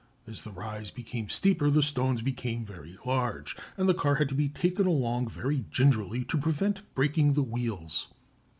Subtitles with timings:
[0.25, 4.33] As the rise became steeper the stones became very large, and the car had to
[4.33, 8.07] be taken along very gingerly to prevent breaking the wheels.